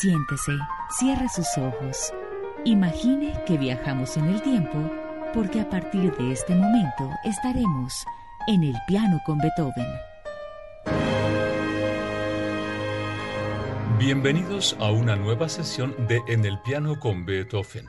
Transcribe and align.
Siéntese, 0.00 0.56
cierre 0.90 1.28
sus 1.28 1.58
ojos. 1.58 2.12
Imagine 2.64 3.34
que 3.44 3.58
viajamos 3.58 4.16
en 4.16 4.26
el 4.26 4.40
tiempo 4.42 4.78
porque 5.34 5.60
a 5.60 5.68
partir 5.68 6.16
de 6.16 6.30
este 6.30 6.54
momento 6.54 7.10
estaremos 7.24 8.04
en 8.46 8.62
el 8.62 8.76
piano 8.86 9.20
con 9.26 9.38
Beethoven. 9.38 9.88
Bienvenidos 13.98 14.76
a 14.78 14.92
una 14.92 15.16
nueva 15.16 15.48
sesión 15.48 15.96
de 16.06 16.22
En 16.28 16.44
el 16.44 16.60
piano 16.60 17.00
con 17.00 17.26
Beethoven. 17.26 17.88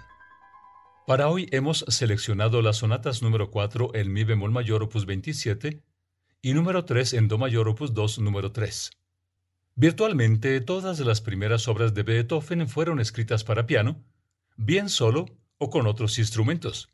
Para 1.06 1.30
hoy 1.30 1.48
hemos 1.52 1.86
seleccionado 1.90 2.64
las 2.64 2.78
sonatas 2.78 3.22
número 3.22 3.52
4 3.52 3.92
en 3.94 4.12
Mi 4.12 4.24
bemol 4.24 4.50
mayor 4.50 4.82
opus 4.82 5.06
27 5.06 5.84
y 6.42 6.54
número 6.56 6.86
3 6.86 7.14
en 7.14 7.28
Do 7.28 7.38
mayor 7.38 7.70
opus 7.70 7.94
2 7.94 8.18
número 8.18 8.52
3. 8.52 8.99
Virtualmente 9.76 10.60
todas 10.62 11.00
las 11.00 11.22
primeras 11.22 11.68
obras 11.68 11.94
de 11.94 12.04
Beethoven 12.04 12.68
fueron 12.68 13.00
escritas 13.00 13.44
para 13.44 13.66
piano, 13.66 14.04
bien 14.58 14.90
solo 14.90 15.26
o 15.58 15.70
con 15.70 15.88
otros 15.88 16.20
instrumentos. 16.20 16.90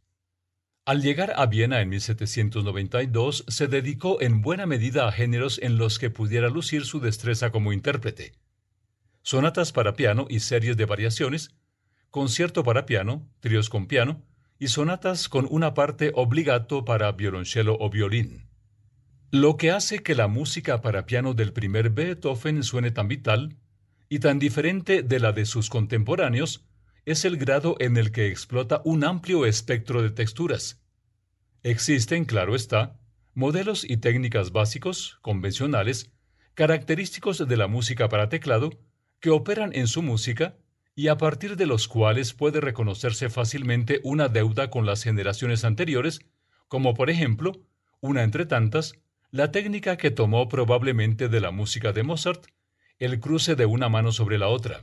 Al 0.86 1.02
llegar 1.02 1.34
a 1.36 1.48
Viena 1.48 1.82
en 1.82 1.90
1792, 1.90 3.46
se 3.48 3.68
dedicó 3.68 4.22
en 4.22 4.42
buena 4.42 4.68
medida 4.68 5.08
a 5.08 5.12
géneros 5.12 5.60
en 5.64 5.80
los 5.80 5.98
que 5.98 6.12
pudiera 6.12 6.50
lucir 6.50 6.86
su 6.86 7.00
destreza 7.00 7.52
como 7.52 7.74
intérprete. 7.74 8.34
Sonatas 9.24 9.72
para 9.72 9.96
piano 9.96 10.28
y 10.30 10.42
series 10.42 10.78
de 10.78 10.86
variaciones, 10.86 11.56
concierto 12.12 12.64
para 12.64 12.86
piano, 12.86 13.28
tríos 13.40 13.70
con 13.70 13.88
piano, 13.88 14.22
y 14.60 14.68
sonatas 14.68 15.28
con 15.28 15.48
una 15.50 15.74
parte 15.74 16.12
obligato 16.14 16.86
para 16.86 17.12
violonchelo 17.12 17.78
o 17.80 17.90
violín. 17.90 18.45
Lo 19.32 19.58
que 19.58 19.72
hace 19.72 20.04
que 20.04 20.16
la 20.16 20.28
música 20.28 20.82
para 20.82 21.06
piano 21.06 21.34
del 21.34 21.52
primer 21.52 21.90
Beethoven 21.90 22.64
suene 22.64 22.92
tan 22.92 23.08
vital 23.08 23.58
y 24.08 24.20
tan 24.20 24.40
diferente 24.40 25.02
de 25.02 25.20
la 25.20 25.32
de 25.32 25.46
sus 25.46 25.70
contemporáneos 25.70 26.66
es 27.06 27.26
el 27.26 27.38
grado 27.38 27.76
en 27.80 27.98
el 27.98 28.12
que 28.12 28.28
explota 28.28 28.82
un 28.86 29.04
amplio 29.04 29.46
espectro 29.46 30.02
de 30.02 30.12
texturas. 30.12 30.82
Existen, 31.64 32.26
claro 32.26 32.56
está, 32.56 33.00
modelos 33.34 33.84
y 33.84 33.98
técnicas 33.98 34.52
básicos, 34.52 35.18
convencionales, 35.22 36.12
característicos 36.54 37.48
de 37.48 37.58
la 37.58 37.68
música 37.68 38.08
para 38.10 38.30
teclado, 38.30 38.72
que 39.20 39.32
operan 39.32 39.72
en 39.74 39.88
su 39.88 40.02
música 40.02 40.56
y 40.96 41.10
a 41.10 41.18
partir 41.18 41.58
de 41.58 41.66
los 41.66 41.88
cuales 41.88 42.34
puede 42.34 42.62
reconocerse 42.62 43.30
fácilmente 43.30 44.00
una 44.04 44.30
deuda 44.30 44.70
con 44.70 44.86
las 44.86 45.04
generaciones 45.04 45.66
anteriores, 45.66 46.22
como 46.68 46.94
por 46.94 47.10
ejemplo, 47.10 47.52
una 48.00 48.24
entre 48.24 48.46
tantas, 48.46 48.94
la 49.36 49.52
técnica 49.52 49.98
que 49.98 50.12
tomó 50.12 50.48
probablemente 50.48 51.28
de 51.28 51.42
la 51.42 51.52
música 51.52 51.92
de 51.92 52.04
Mozart, 52.04 52.46
el 53.00 53.20
cruce 53.20 53.58
de 53.58 53.66
una 53.66 53.90
mano 53.90 54.14
sobre 54.14 54.38
la 54.38 54.48
otra. 54.48 54.80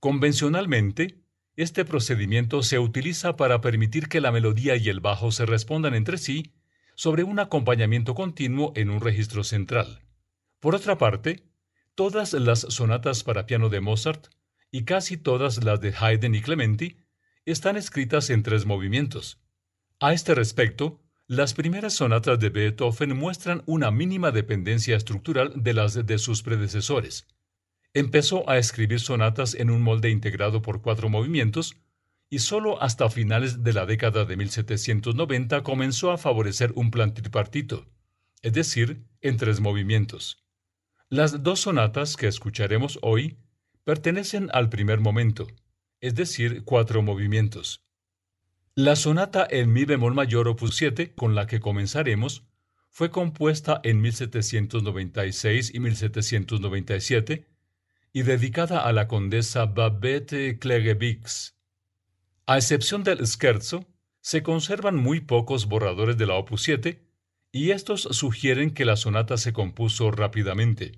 Convencionalmente, 0.00 1.20
este 1.56 1.84
procedimiento 1.84 2.62
se 2.62 2.78
utiliza 2.78 3.36
para 3.36 3.60
permitir 3.60 4.08
que 4.08 4.22
la 4.22 4.32
melodía 4.32 4.76
y 4.76 4.88
el 4.88 5.00
bajo 5.00 5.30
se 5.30 5.44
respondan 5.44 5.94
entre 5.94 6.16
sí 6.16 6.54
sobre 6.94 7.22
un 7.22 7.38
acompañamiento 7.38 8.14
continuo 8.14 8.72
en 8.76 8.88
un 8.88 9.02
registro 9.02 9.44
central. 9.44 10.00
Por 10.58 10.74
otra 10.74 10.96
parte, 10.96 11.44
todas 11.94 12.32
las 12.32 12.60
sonatas 12.60 13.22
para 13.24 13.44
piano 13.44 13.68
de 13.68 13.82
Mozart 13.82 14.28
y 14.70 14.84
casi 14.84 15.18
todas 15.18 15.62
las 15.64 15.82
de 15.82 15.92
Haydn 15.94 16.34
y 16.34 16.40
Clementi 16.40 16.96
están 17.44 17.76
escritas 17.76 18.30
en 18.30 18.42
tres 18.42 18.64
movimientos. 18.64 19.42
A 20.00 20.14
este 20.14 20.34
respecto, 20.34 21.02
las 21.32 21.54
primeras 21.54 21.94
sonatas 21.94 22.38
de 22.40 22.50
Beethoven 22.50 23.16
muestran 23.16 23.62
una 23.64 23.90
mínima 23.90 24.32
dependencia 24.32 24.94
estructural 24.94 25.50
de 25.56 25.72
las 25.72 25.94
de 26.04 26.18
sus 26.18 26.42
predecesores. 26.42 27.26
Empezó 27.94 28.50
a 28.50 28.58
escribir 28.58 29.00
sonatas 29.00 29.54
en 29.54 29.70
un 29.70 29.80
molde 29.80 30.10
integrado 30.10 30.60
por 30.60 30.82
cuatro 30.82 31.08
movimientos, 31.08 31.74
y 32.28 32.40
solo 32.40 32.82
hasta 32.82 33.08
finales 33.08 33.64
de 33.64 33.72
la 33.72 33.86
década 33.86 34.26
de 34.26 34.36
1790 34.36 35.62
comenzó 35.62 36.10
a 36.10 36.18
favorecer 36.18 36.72
un 36.74 36.90
plan 36.90 37.14
tripartito, 37.14 37.86
es 38.42 38.52
decir, 38.52 39.02
en 39.22 39.38
tres 39.38 39.58
movimientos. 39.60 40.44
Las 41.08 41.42
dos 41.42 41.60
sonatas 41.60 42.18
que 42.18 42.26
escucharemos 42.26 42.98
hoy 43.00 43.38
pertenecen 43.84 44.50
al 44.52 44.68
primer 44.68 45.00
momento, 45.00 45.46
es 45.98 46.14
decir, 46.14 46.62
cuatro 46.64 47.00
movimientos. 47.00 47.82
La 48.74 48.96
sonata 48.96 49.46
en 49.50 49.70
mi 49.70 49.84
bemol 49.84 50.14
mayor 50.14 50.48
opus 50.48 50.76
7, 50.76 51.12
con 51.14 51.34
la 51.34 51.46
que 51.46 51.60
comenzaremos, 51.60 52.46
fue 52.88 53.10
compuesta 53.10 53.82
en 53.84 54.00
1796 54.00 55.74
y 55.74 55.78
1797 55.78 57.48
y 58.14 58.22
dedicada 58.22 58.80
a 58.80 58.92
la 58.92 59.08
condesa 59.08 59.66
Babette 59.66 60.58
Klegewix. 60.58 61.54
A 62.46 62.56
excepción 62.56 63.04
del 63.04 63.26
scherzo, 63.26 63.84
se 64.22 64.42
conservan 64.42 64.96
muy 64.96 65.20
pocos 65.20 65.66
borradores 65.66 66.16
de 66.16 66.26
la 66.26 66.34
opus 66.36 66.62
7 66.62 67.06
y 67.52 67.72
estos 67.72 68.08
sugieren 68.12 68.70
que 68.70 68.86
la 68.86 68.96
sonata 68.96 69.36
se 69.36 69.52
compuso 69.52 70.10
rápidamente. 70.10 70.92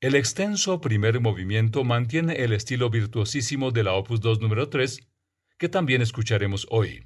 El 0.00 0.14
extenso 0.14 0.82
primer 0.82 1.20
movimiento 1.20 1.82
mantiene 1.82 2.44
el 2.44 2.52
estilo 2.52 2.90
virtuosísimo 2.90 3.70
de 3.70 3.84
la 3.84 3.94
opus 3.94 4.20
2 4.20 4.42
número 4.42 4.68
3 4.68 5.08
que 5.58 5.68
también 5.68 6.00
escucharemos 6.02 6.66
hoy. 6.70 7.04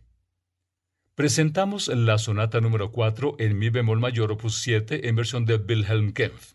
Presentamos 1.15 1.89
la 1.89 2.19
sonata 2.19 2.61
número 2.61 2.93
4 2.93 3.37
en 3.39 3.59
mi 3.59 3.71
bemol 3.71 4.01
mayor 4.01 4.33
opus 4.33 4.63
7 4.63 5.09
en 5.09 5.17
versión 5.17 5.45
de 5.45 5.57
Wilhelm 5.57 6.13
Kempf. 6.13 6.55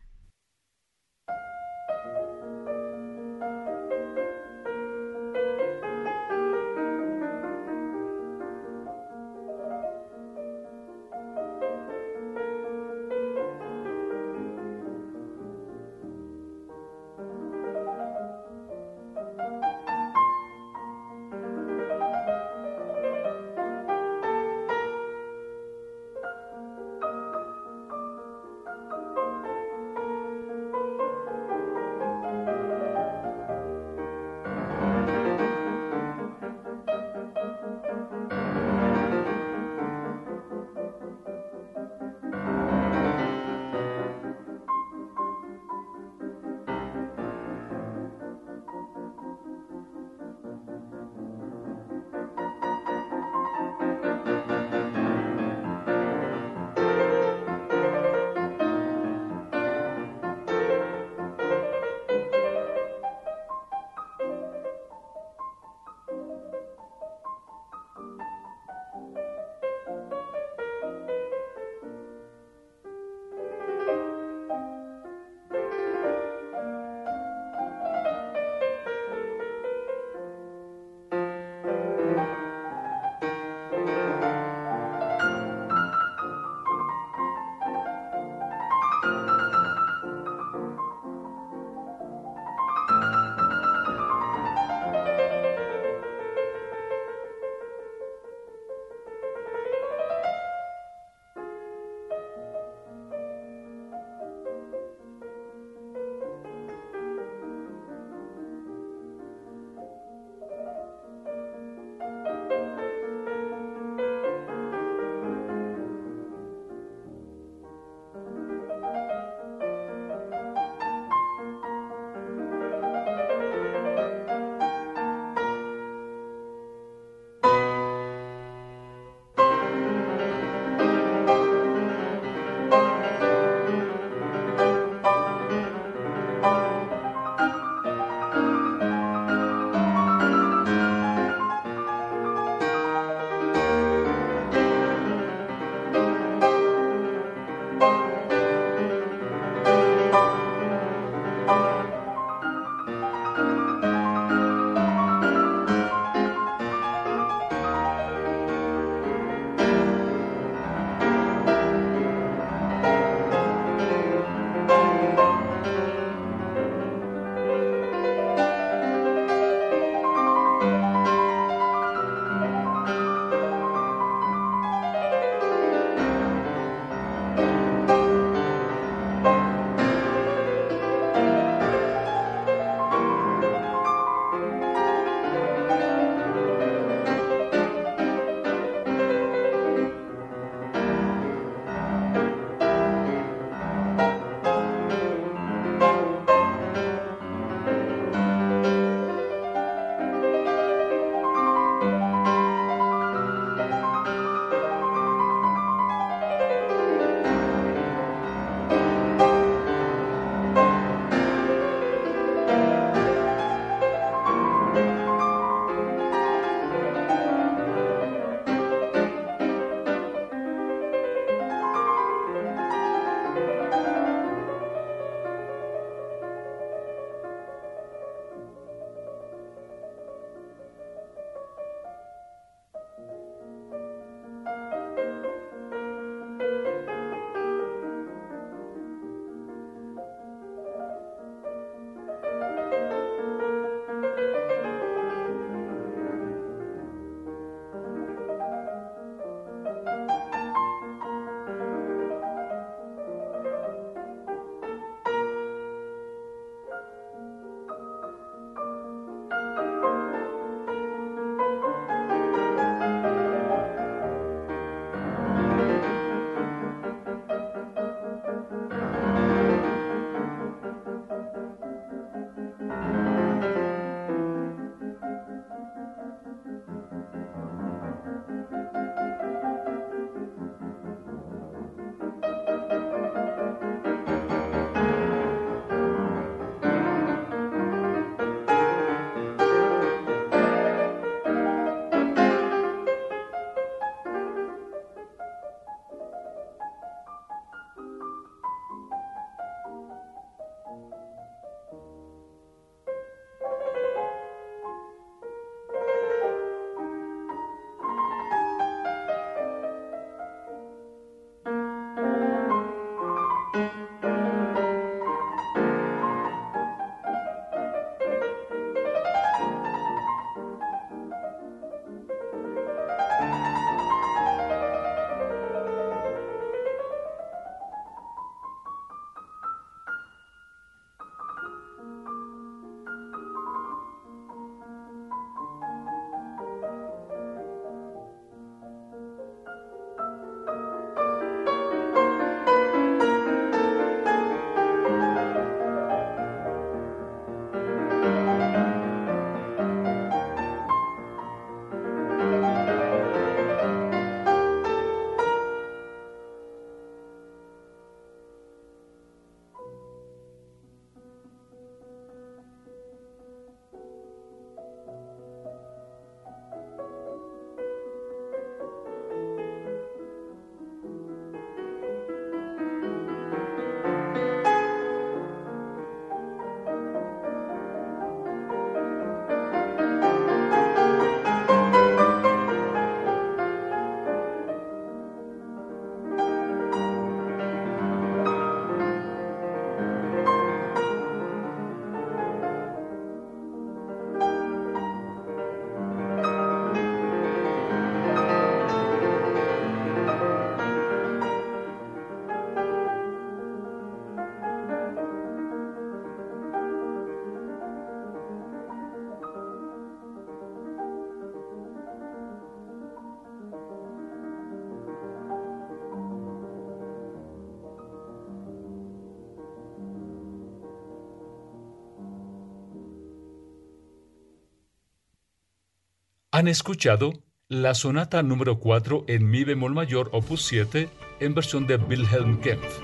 Han 426.33 426.47
escuchado 426.47 427.11
la 427.49 427.73
sonata 427.73 428.23
número 428.23 428.57
4 428.57 429.03
en 429.09 429.29
mi 429.29 429.43
bemol 429.43 429.73
mayor 429.73 430.07
opus 430.13 430.43
7 430.43 430.87
en 431.19 431.33
versión 431.35 431.67
de 431.67 431.75
Wilhelm 431.75 432.39
Kempf. 432.39 432.79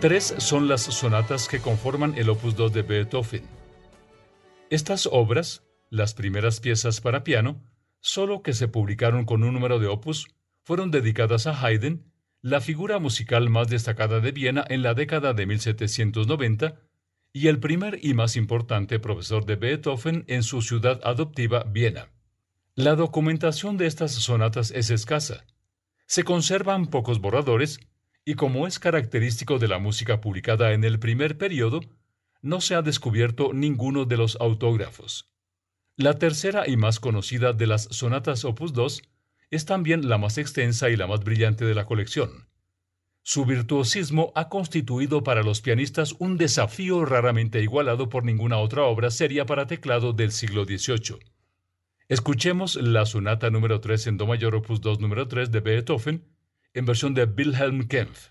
Tres 0.00 0.34
son 0.38 0.66
las 0.66 0.82
sonatas 0.82 1.46
que 1.46 1.60
conforman 1.60 2.18
el 2.18 2.28
opus 2.28 2.56
2 2.56 2.72
de 2.72 2.82
Beethoven. 2.82 3.44
Estas 4.68 5.08
obras, 5.12 5.62
las 5.90 6.12
primeras 6.12 6.58
piezas 6.58 7.00
para 7.00 7.22
piano, 7.22 7.62
solo 8.00 8.42
que 8.42 8.52
se 8.52 8.66
publicaron 8.66 9.26
con 9.26 9.44
un 9.44 9.54
número 9.54 9.78
de 9.78 9.86
opus, 9.86 10.26
fueron 10.64 10.90
dedicadas 10.90 11.46
a 11.46 11.52
Haydn 11.52 12.11
la 12.42 12.60
figura 12.60 12.98
musical 12.98 13.48
más 13.50 13.68
destacada 13.68 14.18
de 14.18 14.32
Viena 14.32 14.64
en 14.68 14.82
la 14.82 14.94
década 14.94 15.32
de 15.32 15.46
1790 15.46 16.80
y 17.32 17.46
el 17.46 17.60
primer 17.60 18.00
y 18.04 18.14
más 18.14 18.34
importante 18.36 18.98
profesor 18.98 19.46
de 19.46 19.54
Beethoven 19.54 20.24
en 20.26 20.42
su 20.42 20.60
ciudad 20.60 21.00
adoptiva, 21.04 21.62
Viena. 21.62 22.08
La 22.74 22.96
documentación 22.96 23.76
de 23.76 23.86
estas 23.86 24.12
sonatas 24.12 24.72
es 24.72 24.90
escasa. 24.90 25.46
Se 26.06 26.24
conservan 26.24 26.88
pocos 26.88 27.20
borradores 27.20 27.78
y 28.24 28.34
como 28.34 28.66
es 28.66 28.80
característico 28.80 29.60
de 29.60 29.68
la 29.68 29.78
música 29.78 30.20
publicada 30.20 30.72
en 30.72 30.82
el 30.82 30.98
primer 30.98 31.38
periodo, 31.38 31.80
no 32.40 32.60
se 32.60 32.74
ha 32.74 32.82
descubierto 32.82 33.52
ninguno 33.52 34.04
de 34.04 34.16
los 34.16 34.36
autógrafos. 34.40 35.30
La 35.96 36.18
tercera 36.18 36.68
y 36.68 36.76
más 36.76 36.98
conocida 36.98 37.52
de 37.52 37.68
las 37.68 37.84
sonatas 37.84 38.44
opus 38.44 38.72
2 38.72 39.02
es 39.52 39.66
también 39.66 40.08
la 40.08 40.18
más 40.18 40.38
extensa 40.38 40.88
y 40.88 40.96
la 40.96 41.06
más 41.06 41.20
brillante 41.20 41.64
de 41.64 41.74
la 41.74 41.84
colección. 41.84 42.48
Su 43.22 43.44
virtuosismo 43.44 44.32
ha 44.34 44.48
constituido 44.48 45.22
para 45.22 45.44
los 45.44 45.60
pianistas 45.60 46.16
un 46.18 46.38
desafío 46.38 47.04
raramente 47.04 47.62
igualado 47.62 48.08
por 48.08 48.24
ninguna 48.24 48.58
otra 48.58 48.82
obra 48.82 49.10
seria 49.10 49.46
para 49.46 49.66
teclado 49.66 50.14
del 50.14 50.32
siglo 50.32 50.64
XVIII. 50.64 51.18
Escuchemos 52.08 52.76
la 52.76 53.04
sonata 53.04 53.50
número 53.50 53.80
3 53.80 54.08
en 54.08 54.16
Do 54.16 54.26
mayor 54.26 54.54
opus 54.56 54.80
2 54.80 55.00
número 55.00 55.28
3 55.28 55.52
de 55.52 55.60
Beethoven 55.60 56.24
en 56.72 56.86
versión 56.86 57.12
de 57.12 57.24
Wilhelm 57.24 57.86
Kempf. 57.86 58.30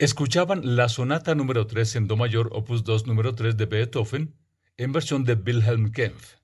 Escuchaban 0.00 0.76
la 0.76 0.88
sonata 0.88 1.34
número 1.34 1.66
3 1.66 1.96
en 1.96 2.08
Do 2.08 2.16
mayor, 2.16 2.48
opus 2.54 2.84
2 2.84 3.06
número 3.06 3.34
3 3.34 3.54
de 3.58 3.66
Beethoven, 3.66 4.34
en 4.78 4.92
versión 4.92 5.24
de 5.24 5.34
Wilhelm 5.34 5.92
Kempf. 5.92 6.36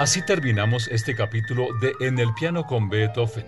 Así 0.00 0.26
terminamos 0.26 0.88
este 0.88 1.14
capítulo 1.14 1.68
de 1.80 1.92
En 2.00 2.18
el 2.18 2.34
piano 2.34 2.64
con 2.64 2.88
Beethoven. 2.88 3.46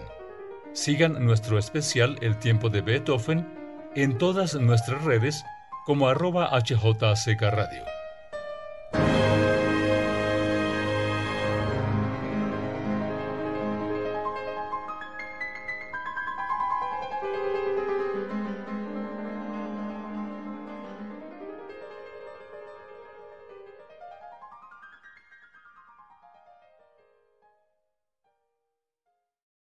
Sigan 0.73 1.27
nuestro 1.27 1.59
especial 1.59 2.19
El 2.21 2.39
tiempo 2.39 2.71
de 2.71 2.83
Beethoven 2.83 3.49
en 3.97 4.17
todas 4.17 4.55
nuestras 4.55 5.03
redes 5.03 5.45
como 5.87 6.07
arroba 6.07 6.57
HJCK 6.57 7.41
Radio. 7.41 7.90